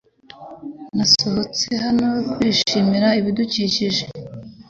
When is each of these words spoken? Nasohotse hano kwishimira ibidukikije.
Nasohotse 0.95 1.67
hano 1.83 2.07
kwishimira 2.33 3.07
ibidukikije. 3.19 4.03